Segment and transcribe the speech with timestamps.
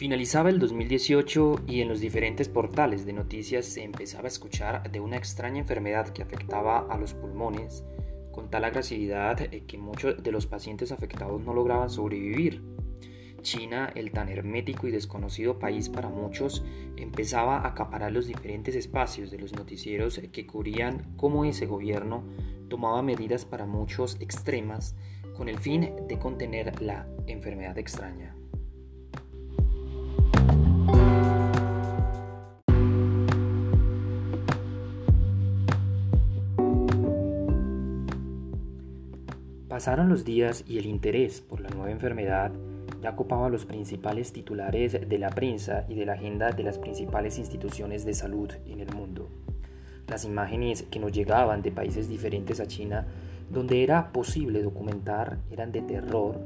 [0.00, 4.98] Finalizaba el 2018 y en los diferentes portales de noticias se empezaba a escuchar de
[4.98, 7.84] una extraña enfermedad que afectaba a los pulmones
[8.32, 12.62] con tal agresividad que muchos de los pacientes afectados no lograban sobrevivir.
[13.42, 16.64] China, el tan hermético y desconocido país para muchos,
[16.96, 22.24] empezaba a acaparar los diferentes espacios de los noticieros que cubrían cómo ese gobierno
[22.70, 24.96] tomaba medidas para muchos extremas
[25.36, 28.39] con el fin de contener la enfermedad extraña.
[39.80, 42.52] Pasaron los días y el interés por la nueva enfermedad
[43.00, 47.38] ya ocupaba los principales titulares de la prensa y de la agenda de las principales
[47.38, 49.30] instituciones de salud en el mundo.
[50.06, 53.06] Las imágenes que nos llegaban de países diferentes a China,
[53.50, 56.38] donde era posible documentar, eran de terror,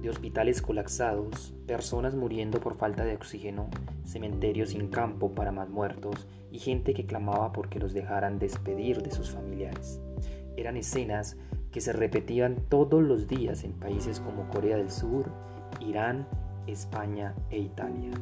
[0.00, 3.68] de hospitales colapsados, personas muriendo por falta de oxígeno,
[4.06, 9.10] cementerios sin campo para más muertos y gente que clamaba porque los dejaran despedir de
[9.10, 10.00] sus familiares.
[10.56, 11.36] Eran escenas
[11.74, 15.32] que se repetían todos los días en países como Corea del Sur,
[15.80, 16.28] Irán,
[16.68, 18.12] España e Italia.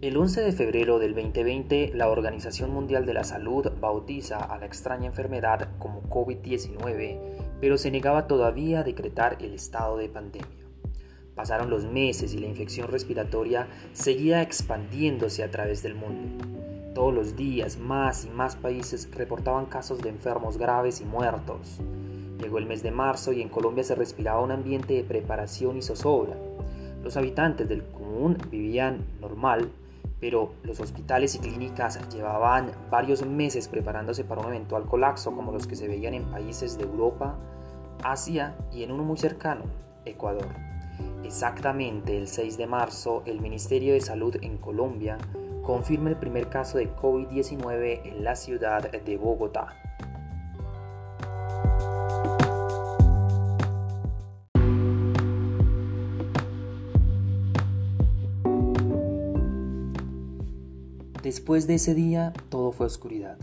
[0.00, 4.66] El 11 de febrero del 2020, la Organización Mundial de la Salud bautiza a la
[4.66, 7.18] extraña enfermedad como COVID-19,
[7.60, 10.69] pero se negaba todavía a decretar el estado de pandemia.
[11.40, 16.44] Pasaron los meses y la infección respiratoria seguía expandiéndose a través del mundo.
[16.94, 21.80] Todos los días más y más países reportaban casos de enfermos graves y muertos.
[22.38, 25.82] Llegó el mes de marzo y en Colombia se respiraba un ambiente de preparación y
[25.82, 26.36] zozobra.
[27.02, 29.70] Los habitantes del común vivían normal,
[30.20, 35.66] pero los hospitales y clínicas llevaban varios meses preparándose para un eventual colapso como los
[35.66, 37.38] que se veían en países de Europa,
[38.04, 39.62] Asia y en uno muy cercano,
[40.04, 40.70] Ecuador.
[41.24, 45.18] Exactamente el 6 de marzo, el Ministerio de Salud en Colombia
[45.62, 49.76] confirma el primer caso de COVID-19 en la ciudad de Bogotá.
[61.22, 63.38] Después de ese día, todo fue oscuridad.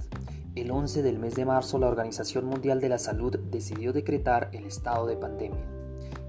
[0.55, 4.65] El 11 del mes de marzo, la Organización Mundial de la Salud decidió decretar el
[4.65, 5.76] estado de pandemia.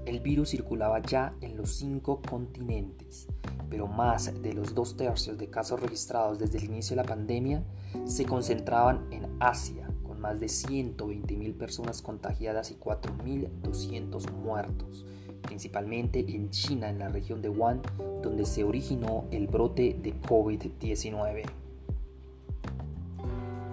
[0.09, 3.27] El virus circulaba ya en los cinco continentes,
[3.69, 7.63] pero más de los dos tercios de casos registrados desde el inicio de la pandemia
[8.05, 15.05] se concentraban en Asia, con más de 120.000 personas contagiadas y 4.200 muertos,
[15.43, 17.83] principalmente en China, en la región de Wuhan,
[18.23, 21.43] donde se originó el brote de COVID-19.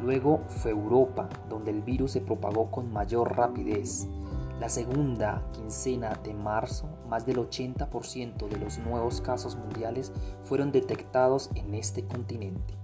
[0.04, 4.06] Luego fue Europa, donde el virus se propagó con mayor rapidez
[4.60, 10.12] la segunda quincena de marzo, más del 80% de los nuevos casos mundiales
[10.44, 12.74] fueron detectados en este continente.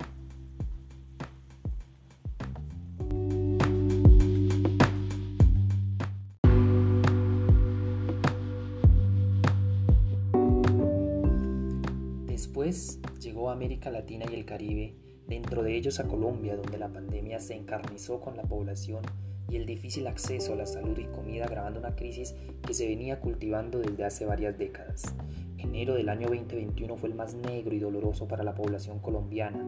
[12.27, 16.89] Después llegó a América Latina y el Caribe dentro de ellos a Colombia, donde la
[16.89, 19.03] pandemia se encarnizó con la población
[19.49, 23.19] y el difícil acceso a la salud y comida agravando una crisis que se venía
[23.19, 25.13] cultivando desde hace varias décadas.
[25.57, 29.59] Enero del año 2021 fue el más negro y doloroso para la población colombiana.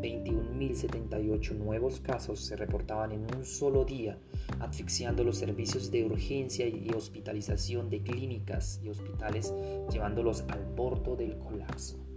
[0.00, 4.18] 21.078 nuevos casos se reportaban en un solo día,
[4.60, 9.52] asfixiando los servicios de urgencia y hospitalización de clínicas y hospitales,
[9.90, 12.09] llevándolos al bordo del colapso.